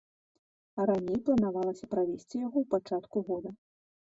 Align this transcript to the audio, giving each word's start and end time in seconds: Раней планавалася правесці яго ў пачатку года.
Раней 0.91 1.19
планавалася 1.27 1.85
правесці 1.93 2.35
яго 2.47 2.57
ў 2.61 2.65
пачатку 2.75 3.17
года. 3.29 3.49